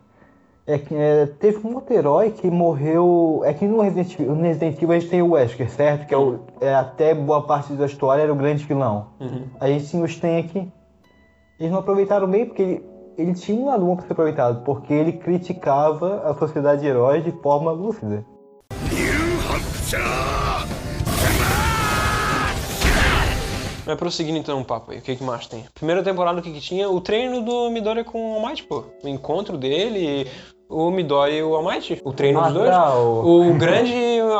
[0.66, 3.42] É que é, teve um outro herói que morreu.
[3.44, 6.06] É que no Resident Evil, no Resident Evil a gente tem o Wesker, certo?
[6.06, 9.08] Que é, o, é até boa parte da história era o grande vilão.
[9.20, 9.42] Uhum.
[9.60, 10.72] A gente tinha o Sten aqui.
[11.58, 12.84] Eles não aproveitaram bem porque ele,
[13.20, 17.22] ele tinha um lado bom pra ser aproveitado, porque ele criticava a sociedade de heróis
[17.24, 18.24] de forma lúcida.
[23.86, 25.64] Mas prosseguindo então o papo aí, o que, que mais tem?
[25.74, 26.88] Primeira temporada, o que, que tinha?
[26.88, 28.84] O treino do Midoriya com o All Might, pô.
[29.02, 30.30] O encontro dele,
[30.68, 32.00] o Midoriya e o All Might.
[32.04, 32.70] O treino Ah, dos dois.
[32.70, 33.92] tá, o- O grande,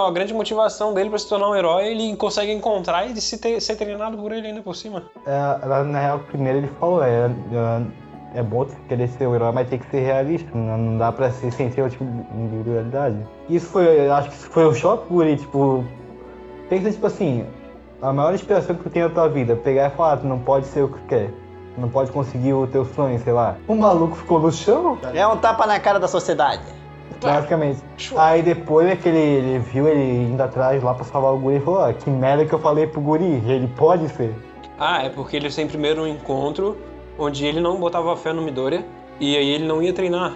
[0.06, 3.60] a grande motivação dele pra se tornar um herói, ele consegue encontrar e se ter-
[3.60, 5.04] ser treinado por ele ainda por cima.
[5.26, 7.30] É, na real, primeiro ele falou, é, é,
[8.34, 11.30] é bom querer ser o herói, mas tem que ser realista, não, não dá pra
[11.30, 13.16] ser sem ter o tipo de individualidade.
[13.48, 15.84] Isso foi, eu acho que isso foi um choque por ele, tipo,
[16.68, 17.44] pensa tipo assim,
[18.00, 20.66] a maior inspiração que tu tem na tua vida, pegar e falar, tu não pode
[20.66, 21.28] ser o que tu quer,
[21.74, 23.56] tu não pode conseguir o teu sonho, sei lá.
[23.66, 26.62] O maluco ficou no chão, É um tapa na cara da sociedade.
[27.20, 27.80] basicamente.
[28.16, 31.56] Aí depois é que ele, ele viu ele indo atrás lá pra salvar o guri
[31.56, 34.34] e falou, ó, que merda que eu falei pro guri, ele pode ser.
[34.78, 36.76] Ah, é porque eles têm primeiro um encontro
[37.20, 38.85] onde ele não botava fé no Midoriya
[39.20, 40.35] e aí ele não ia treinar.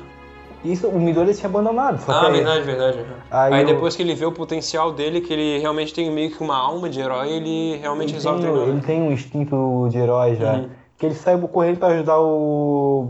[0.65, 2.99] Isso, o Midori tinha abandonado, Ah, aí- verdade, verdade.
[3.31, 6.31] Aí Aí, eu- depois que ele vê o potencial dele, que ele realmente tem meio
[6.31, 8.69] que uma alma de herói, ele realmente Ele resolve tem, treinar.
[8.69, 8.83] ele né?
[8.87, 10.55] tem um instinto de herói já.
[10.55, 10.69] Uhum.
[10.97, 13.07] Que ele saiu correndo pra ajudar o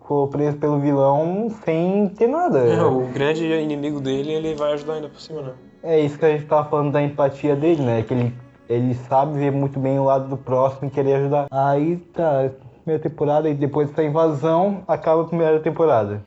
[0.00, 2.60] ficou preso pelo vilão sem ter nada.
[2.60, 5.52] É, o grande inimigo dele, ele vai ajudar ainda por cima, né?
[5.82, 8.02] É isso que a gente tava falando da empatia dele, né?
[8.06, 8.34] Que ele,
[8.66, 11.48] ele sabe ver muito bem o lado do próximo e querer ajudar.
[11.50, 12.50] Aí tá,
[12.84, 16.20] primeira temporada e depois dessa invasão acaba a primeira temporada.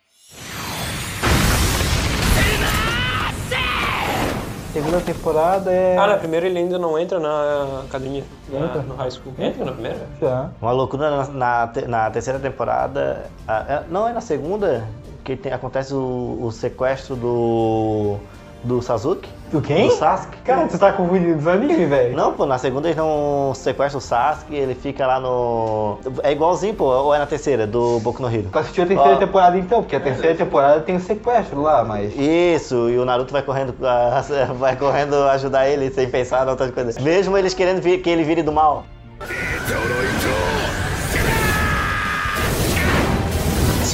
[4.73, 5.97] Segunda temporada é.
[5.97, 8.81] Ah, na primeira ele ainda não entra na academia, na- Entra.
[8.81, 9.33] no high school.
[9.39, 10.07] Entra na primeira?
[10.21, 10.49] Já.
[10.61, 13.25] Uma loucura na, na, te- na terceira temporada.
[13.47, 14.87] ah, é- não, é na segunda
[15.23, 18.17] que tem- acontece o, o sequestro do.
[18.63, 19.29] do Sasuke.
[19.51, 19.87] Do quem?
[19.87, 20.37] Do Sasuke.
[20.43, 22.15] Cara, tu tá confundindo os animes, velho.
[22.15, 25.99] Não, pô, na segunda eles não sequestram o Sasuke, ele fica lá no.
[26.21, 28.49] É igualzinho, pô, ou é na terceira, do Boku no Hero?
[28.51, 29.17] Tu assistiu a terceira Ó.
[29.17, 32.13] temporada então, porque a terceira temporada tem o sequestro lá, mas.
[32.17, 33.73] Isso, e o Naruto vai correndo,
[34.59, 36.97] vai correndo ajudar ele sem pensar em outras coisas.
[36.97, 38.85] Mesmo eles querendo que ele vire do mal.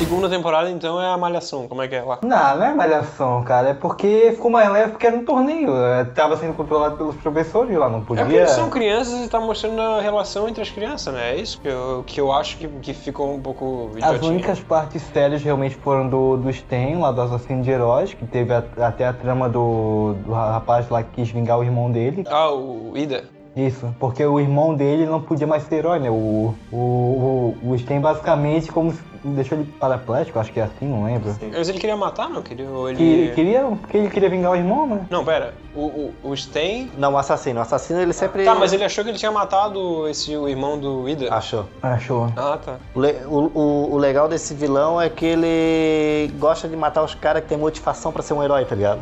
[0.04, 1.66] Segunda temporada, então, é a Malhação.
[1.68, 2.20] Como é que é lá?
[2.22, 3.70] Não, não é malhação, cara.
[3.70, 5.74] É porque ficou mais leve porque era um torneio.
[5.76, 8.24] é, Tava sendo controlado pelos professores lá, não É podia.
[8.26, 11.32] porque eles são crianças e tá mostrando a relação entre as crianças, né?
[11.32, 14.32] É isso que eu, que eu acho que, que ficou um pouco As idiotinho.
[14.34, 18.54] únicas partes sérias realmente foram do, do Sten, lá do Assassino de Heróis, que teve
[18.54, 22.26] a- até a trama do, do rapaz lá que quis vingar o irmão dele.
[22.30, 23.24] Ah, o Ida.
[23.56, 26.10] Isso, porque o irmão dele não podia mais ser herói, né?
[26.10, 30.88] O, o, o, o Sten basicamente como se- deixou ele paraplético, acho que é assim,
[30.88, 31.36] não lembro.
[31.56, 32.42] Mas ele queria matar, não?
[32.42, 32.96] Queria, ele...
[33.30, 35.06] Que, queria, porque ele queria vingar o irmão, né?
[35.08, 35.54] Não, pera.
[35.76, 36.90] O, o, o Sten...
[36.98, 37.60] Não, o assassino.
[37.60, 38.44] O assassino ele sempre.
[38.44, 41.32] Tá, mas ele achou que ele tinha matado esse, o irmão do Ida.
[41.32, 41.66] Achou.
[41.82, 42.32] Achou.
[42.36, 42.78] Ah, tá.
[42.96, 47.14] O, le- o- o- o legal desse vilão é que ele gosta de matar os
[47.14, 49.02] caras que tem motivação pra ser um herói, tá ligado?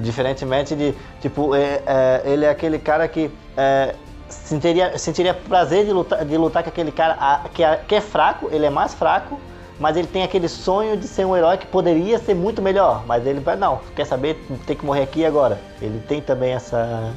[0.00, 3.94] Diferentemente de, tipo, é- é, ele é aquele cara que é,
[4.28, 8.00] sentiria, sentiria prazer de lutar, de lutar com aquele cara a- que, é, que é
[8.00, 9.38] fraco, ele é mais fraco,
[9.78, 13.04] mas ele tem aquele sonho de ser um herói que poderia ser muito melhor.
[13.06, 15.58] Mas ele vai, não, quer saber, tem que morrer aqui agora.
[15.80, 17.12] Ele tem também essa.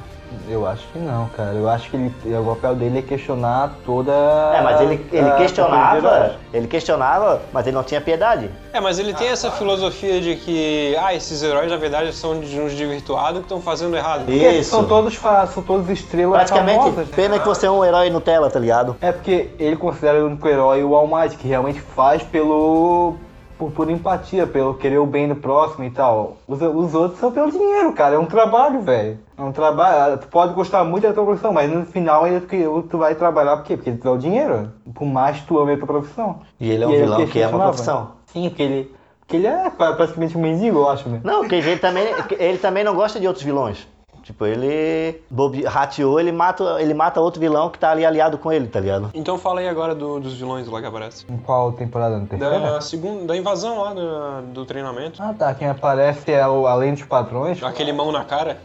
[0.50, 1.54] Eu acho que não, cara.
[1.54, 4.12] Eu acho que ele, o papel dele é questionar toda.
[4.12, 8.50] É, mas ele, ele a- questionava, ele questionava, mas ele não tinha piedade.
[8.74, 12.60] É, mas ele tem essa filosofia de que, ah, esses heróis na verdade são de
[12.60, 14.26] uns desvirtuados que estão fazendo errado.
[14.26, 14.70] Porque Isso.
[14.72, 15.18] são todos
[15.54, 17.08] são todos estrelas Praticamente, famosas.
[17.10, 18.96] pena que você é um herói Nutella, tá ligado?
[19.02, 23.16] É porque ele considera o único herói o All Might, que realmente faz pelo.
[23.64, 26.38] Por, por empatia, pelo querer o bem do próximo e tal.
[26.48, 28.16] Os, os outros são pelo dinheiro, cara.
[28.16, 29.20] É um trabalho, velho.
[29.38, 30.18] É um trabalho.
[30.18, 33.58] Tu pode gostar muito da tua profissão, mas no final ainda tu, tu vai trabalhar
[33.58, 33.78] por quê?
[33.78, 34.72] Porque tu dá o dinheiro.
[34.94, 36.42] Por mais que tu ame a tua profissão.
[36.60, 38.12] E ele é um E vilão que é uma profissão.
[38.26, 38.96] Sim, porque ele.
[39.26, 41.22] Que ele é pra- praticamente um mendigo, eu acho, né?
[41.24, 42.06] Não, que ele também,
[42.38, 43.88] ele também não gosta de outros vilões.
[44.24, 48.52] Tipo, ele bobe- rateou, ele mata, ele mata outro vilão que tá ali aliado com
[48.52, 49.12] ele, tá ligado?
[49.14, 51.26] Então fala aí agora do- dos vilões lá que aparece.
[51.30, 52.18] Em qual temporada?
[52.18, 52.60] Na terceira?
[52.60, 55.22] Da segunda, da invasão lá do, do treinamento.
[55.22, 57.62] Ah tá, quem aparece é o Além dos Padrões.
[57.62, 58.60] Aquele mão na cara.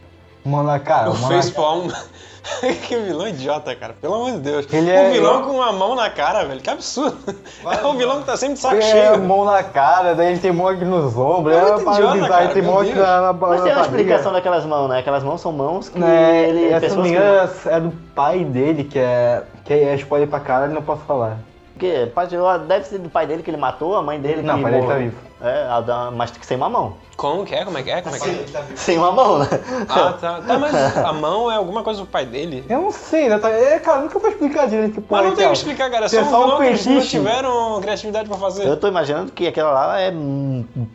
[0.45, 1.11] Mão na cara.
[1.11, 1.89] O facepalm.
[2.87, 3.95] que vilão idiota, cara.
[4.01, 4.67] Pelo amor de Deus.
[4.73, 6.61] Ele um é- vilão com uma mão na cara, velho.
[6.61, 7.17] Que absurdo.
[7.65, 9.19] é um vilão que tá sempre de saco É, cheio.
[9.23, 11.55] mão na cara, daí ele tem mão aqui nos ombros.
[11.55, 11.79] É É, idiota,
[12.13, 14.89] bizarra, cara, ele tem mão aqui na, na, Mas na tem uma explicação daquelas mãos,
[14.89, 14.99] né?
[14.99, 16.69] Aquelas mãos são mãos que É, ele.
[16.71, 19.95] essa, se não pessoas me que- engano, é do pai dele, que é, que é
[19.97, 21.37] spoiler pra caralho, não posso falar.
[21.79, 24.61] que pode- deve ser do pai dele que ele matou, a mãe dele Não, que
[24.61, 25.11] o pai dele tá morreu.
[25.11, 25.28] vivo.
[25.41, 26.95] É, a da- mas sem uma mão.
[27.17, 27.65] Como que é?
[27.65, 28.01] Como é que é?
[28.01, 28.45] Como é que é?
[28.77, 29.47] Sem uma mão, né?
[29.89, 30.41] Ah, tá.
[30.41, 32.65] Tá, mas a mão é alguma coisa do pai dele?
[32.69, 33.39] Eu não sei, né?
[33.39, 35.91] tá- É, cara, nunca vou explicar direito que porra Mas não é tem que explicar,
[35.91, 36.07] cara.
[36.07, 38.67] É Tem só um só um vilão que eles não tiveram criatividade pra fazer.
[38.69, 40.13] Eu tô imaginando que aquela lá é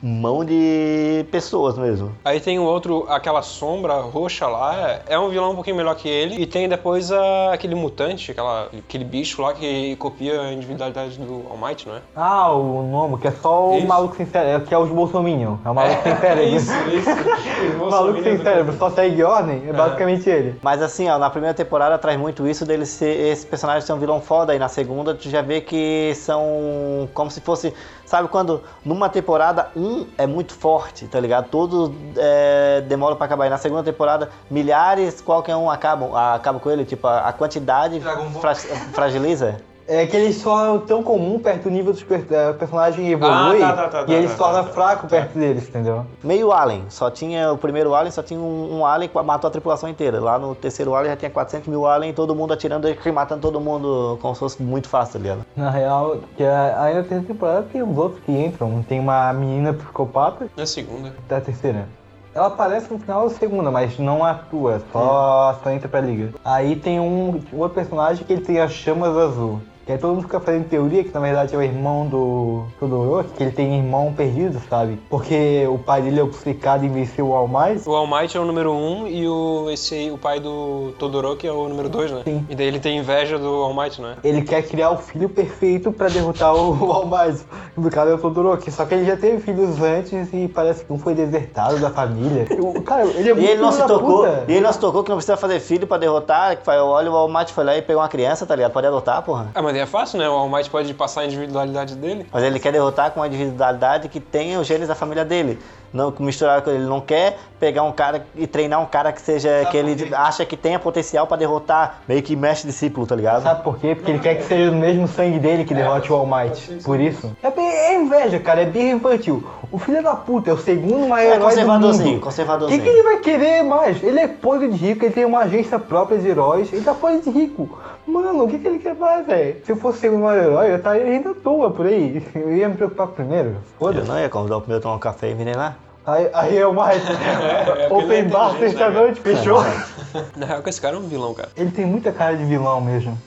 [0.01, 2.11] mão de pessoas mesmo.
[2.23, 6.07] Aí tem o outro, aquela sombra roxa lá, é um vilão um pouquinho melhor que
[6.07, 6.41] ele.
[6.41, 11.45] E tem depois a- aquele mutante, aquela, aquele bicho lá que copia a individualidade do
[11.49, 11.99] All Might, não é?
[12.15, 13.87] Ah, o nome, que é só o Isso.
[13.87, 15.55] maluco sem cérebro, que é os Bolsominion.
[15.63, 16.55] É o maluco sem É cérebro.
[16.55, 17.09] isso, isso.
[17.81, 20.59] O maluco sem cérebro, só segue ordem, é basicamente ele.
[20.61, 23.97] Mas assim, ó, na primeira temporada traz muito isso dele ser esse personagem ser um
[23.99, 27.73] vilão foda, e na segunda tu já vê que são como se fosse.
[28.05, 31.47] Sabe quando numa temporada um é muito forte, tá ligado?
[31.49, 33.47] Todos é, demoram pra acabar.
[33.47, 38.01] E na segunda temporada, milhares, qualquer um acabam, acaba com ele, tipo, a, a quantidade
[38.41, 39.55] fra- fragiliza.
[39.85, 43.61] É que eles são tão comum perto do nível dos per eh, o personagem evolui
[43.61, 46.05] Ah, tá, tá, tá, e ele tá, se tá, torna tá, fraco perto deles, entendeu?
[46.23, 49.51] Meio Alien, só tinha o primeiro Alien, só tinha um, um Alien que matou a
[49.51, 50.21] tripulação inteira.
[50.21, 53.41] Lá no terceiro Alien já tinha 400 mil Alien e todo mundo atirando e matando
[53.41, 55.45] todo mundo como se fosse muito fácil, tá ligado?
[55.55, 58.81] Na real, que a- aí na terceira temporada tem os outros que entram.
[58.87, 61.13] Tem uma menina psicopata Na segunda.
[61.27, 61.87] da terceira.
[62.33, 66.29] Ela aparece no final da segunda, mas não atua, só, só entra pra liga.
[66.43, 69.59] Aí tem um outro personagem que ele tem as chamas azul.
[69.85, 73.31] Que aí todo mundo fica fazendo teoria que na verdade é o irmão do Todoroki,
[73.35, 74.97] que ele tem irmão perdido, sabe?
[75.09, 77.87] Porque o pai dele é obcecado em vencer o All Might.
[77.87, 81.45] O All Might é o número 1 um, e o, esse o pai do Todoroki
[81.45, 82.21] é o número 2, né?
[82.23, 82.45] Sim.
[82.49, 84.15] E daí ele tem inveja do All Might, né?
[84.23, 87.43] Ele quer criar o filho perfeito pra derrotar o All Might.
[87.75, 88.71] No caso é o Todoroki.
[88.71, 92.45] Só que ele já teve filhos antes e parece que um foi desertado da família.
[92.63, 94.45] O- Cara, ele é muito E ele não se tocou, puta.
[94.47, 97.11] e ele não se tocou que não precisa fazer filho pra derrotar, que foi, olha,
[97.11, 98.71] o Almighty foi lá e pegou uma criança, tá ligado?
[98.71, 99.47] Pode adotar, porra.
[99.53, 100.29] Ah, mas daí é fácil, né?
[100.29, 102.25] O All Might pode passar a individualidade dele.
[102.31, 105.59] Mas ele quer derrotar com uma individualidade que tenha os genes da família dele.
[105.91, 106.79] Não misturar com ele.
[106.79, 109.65] Ele não quer pegar um cara e treinar um cara que seja.
[109.69, 113.43] que ele acha que tenha potencial pra derrotar, meio que mestre discípulo, tá ligado?
[113.43, 113.93] Sabe por quê?
[113.93, 116.79] Porque ele quer que seja do mesmo sangue dele que derrote o All Might.
[116.83, 117.31] Por isso.
[117.43, 118.61] É, bem- é inveja, cara.
[118.61, 119.47] É birra infantil.
[119.73, 122.17] O filho da puta é o segundo maior É herói do conservadorzinho, mundo.
[122.17, 122.79] O conservadorzinho.
[122.83, 124.03] que, que ele vai querer mais?
[124.03, 127.21] Ele é podre de rico, ele tem uma agência própria de heróis, ele tá podre
[127.21, 127.67] de rico.
[128.05, 129.65] Mano, o que, que ele quer mais, velho?
[129.65, 132.23] Se eu fosse o segundo maior herói, eu estaria ainda à toa por aí.
[132.35, 133.49] Eu ia me preocupar primeiro.
[133.49, 134.07] Eu Foda-se.
[134.07, 135.75] não ia convidar o primeiro a tomar um café e envenenar.
[136.05, 137.01] Aí, aí é o mais.
[137.09, 139.63] é é Open bar né, sexta-noite, fechou?
[140.37, 141.49] Na real, que esse cara é um vilão, cara.
[141.57, 143.17] Ele tem muita cara de vilão mesmo.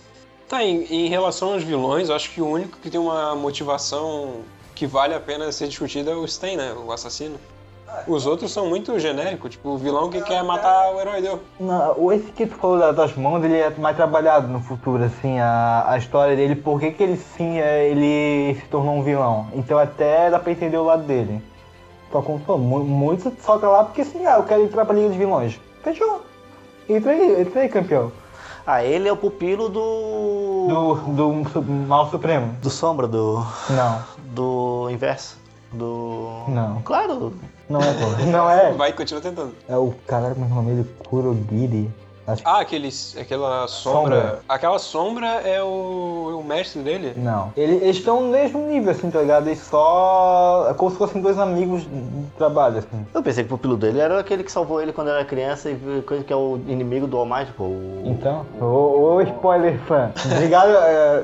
[0.48, 4.42] Tá, em, em relação aos vilões, eu acho que o único que tem uma motivação
[4.76, 6.72] que vale a pena ser discutida é o Stain, né?
[6.86, 7.36] O assassino.
[8.06, 11.40] Os outros são muito genéricos, tipo, o vilão que quer matar o herói deu.
[11.58, 15.38] Não, esse que tu falou da- das mãos, ele é mais trabalhado no futuro, assim,
[15.38, 19.46] a, a história dele, por que que ele sim, é, ele se tornou um vilão.
[19.54, 21.42] Então até dá pra entender o lado dele.
[22.12, 24.94] Só como tu falou, mu- muitos soltam lá porque assim, ah, eu quero entrar pra
[24.94, 25.58] Liga dos Vilões.
[25.82, 26.22] Fechou.
[26.88, 28.12] Entra aí, entra aí, campeão.
[28.66, 30.66] Ah, ele é o pupilo do.
[30.68, 32.52] Do, do, Mal Supremo.
[32.60, 33.46] Do Sombra, do.
[33.70, 34.02] Não,
[34.36, 35.38] Do inverso.
[35.72, 36.44] Do.
[36.48, 36.82] não.
[36.82, 37.32] Claro!
[37.70, 38.24] Não é, pô.
[38.30, 38.70] Não é.
[38.74, 39.54] Vai, continua tentando.
[39.66, 40.94] É o caralho, como é que é o nome dele?
[41.08, 41.90] Kurogiri.
[42.26, 42.88] Acho Ah, aquele,
[43.20, 44.16] aquela sombra.
[44.20, 44.38] Sombra.
[44.48, 47.12] Aquela sombra é o, é o mestre dele?
[47.16, 47.52] Não.
[47.56, 49.46] Ele- Eles estão no mesmo nível, assim, tá ligado?
[49.46, 50.66] Eles só.
[50.70, 53.06] É como se fossem dois amigos de trabalho, assim.
[53.14, 56.02] Eu pensei que o pupilo dele era aquele que salvou ele quando era criança e
[56.02, 57.64] coisa que é o inimigo do All Might, pô.
[57.64, 58.02] O...
[58.06, 60.10] Então, ô, ô spoiler fã.
[60.24, 60.70] Obrigado.
[60.70, 61.22] É,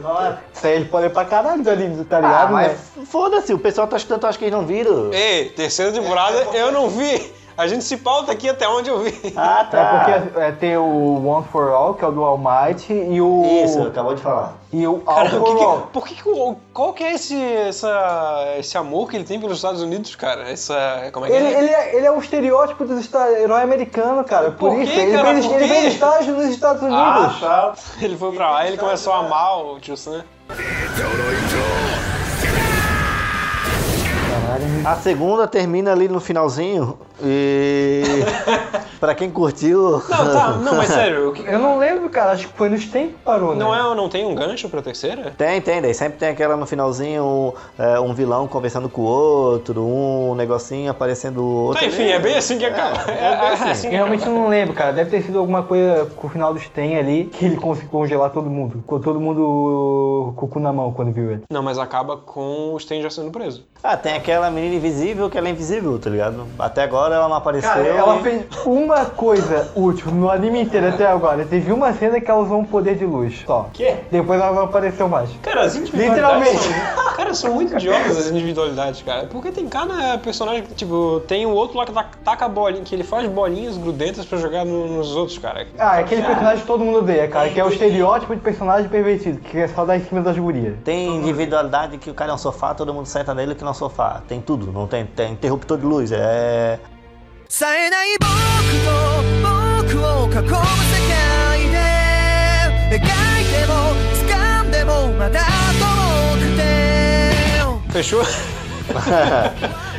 [0.55, 2.53] isso aí é spoiler pra caralho do anime, tá Ah, ligado?
[2.53, 3.05] mas né?
[3.07, 5.13] foda-se, o pessoal tá chutando, acho que eles não viram.
[5.13, 7.33] Ei, terceira temporada eu não vi.
[7.57, 9.33] A gente se pauta aqui até onde eu vi.
[9.37, 9.79] Ah, tá.
[9.79, 13.21] É porque é, tem o One for All, que é o do All Might, e
[13.21, 13.43] o.
[13.65, 14.55] Isso, acabou de falar.
[14.73, 15.81] E o All Cara, for por que, All.
[15.81, 19.57] que, por que, que qual que é esse, essa, esse amor que ele tem pelos
[19.59, 20.51] Estados Unidos, cara?
[20.51, 21.59] Essa, como é que Ele, é?
[21.59, 22.99] ele, é, ele é o estereótipo do
[23.39, 24.51] herói americano, cara.
[24.51, 25.41] Por, Por isso, quê, ele, cara?
[25.41, 26.99] Por ele estágio nos Estados Unidos.
[26.99, 27.75] Ah, tá.
[28.01, 30.25] Ele foi pra lá e ele começou a amar o tio Sam.
[34.85, 38.03] A segunda termina ali no finalzinho e.
[39.03, 39.95] pra quem curtiu.
[40.09, 42.31] Não, tá, não, mas sério, o que- Eu não lembro, cara.
[42.31, 43.59] Acho que foi nos tempos que parou, né?
[43.59, 45.33] não, é, não tem um gancho pra terceira?
[45.37, 49.83] Tem, tem, daí sempre tem aquela no finalzinho, é, um vilão conversando com o outro,
[49.83, 51.81] um negocinho aparecendo o outro.
[51.81, 52.13] Tá, enfim, ali.
[52.13, 53.11] é bem assim que acaba.
[53.11, 53.71] É, é é assim.
[53.71, 54.93] assim que realmente não lembro, cara.
[54.93, 58.31] Deve ter sido alguma coisa com o final dos tem ali, que ele conseguiu congelar
[58.31, 58.79] todo mundo.
[58.79, 61.43] Ficou todo mundo com o cu na mão quando viu ele.
[61.53, 63.65] Não, mas acaba com o Stranger sendo preso.
[63.83, 66.47] Ah, tem aquela menina invisível que ela é invisível, tá ligado?
[66.57, 67.69] Até agora ela não apareceu.
[67.69, 71.45] Cara, ela e- fez uma coisa útil no anime inteiro até agora.
[71.45, 73.43] Teve uma cena que ela usou um poder de luz.
[73.47, 73.69] Só.
[73.73, 73.97] Quê?
[74.11, 75.31] Depois ela não apareceu mais.
[75.43, 76.95] Cara, as individualidades Literalmente.
[76.95, 79.27] São, cara, são muito idiotas as individualidades, cara.
[79.27, 82.95] Porque tem cada personagem que, tipo, tem o outro lá que ta- taca bolinha, que
[82.95, 85.67] ele faz bolinhas grudentas pra jogar no- nos outros, cara.
[85.79, 88.89] Ah, é aquele personagem que todo mundo odeia, cara, que é o estereótipo de personagem
[88.89, 90.75] pervertido, que é só dar em cima das gurias.
[90.85, 93.73] Tem individualidade que o cara é um sofá, todo mundo senta nele que não é
[93.73, 94.21] um sofá.
[94.29, 96.79] Tem tudo, não tem, tem interruptor de luz, é.
[97.52, 98.30] 冴えない僕
[98.86, 98.90] と
[99.86, 101.76] 僕を囲む世界で
[102.92, 103.74] 描いても
[104.28, 105.42] 掴んでもまだ
[105.80, 105.86] 遠
[106.38, 106.68] くて
[107.92, 108.24] Fechou?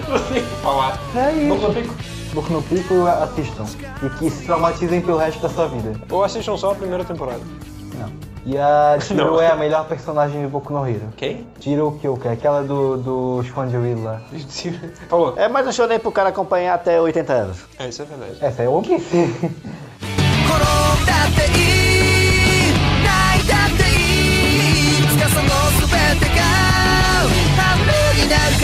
[0.08, 0.98] Não tem o que falar.
[1.16, 1.48] É isso.
[1.48, 1.94] Boku no Pico.
[2.34, 3.66] Boku no Pico, assistam.
[4.02, 6.00] E que se traumatizem pelo resto da sua vida.
[6.10, 7.40] Ou assistam só a primeira temporada.
[7.98, 8.21] Não.
[8.45, 11.13] E a Jiro é a melhor personagem de Boku no Hero.
[11.15, 11.47] Quem?
[11.59, 14.21] Jiro Kyoka, aquela do, do Sponge lá.
[14.33, 15.33] Tá Falou.
[15.37, 17.65] É mais um show nem pro cara acompanhar até 80 anos.
[17.79, 18.37] É, isso é verdade.
[18.41, 19.31] Essa é o Piece.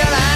[0.01, 0.28] Cara!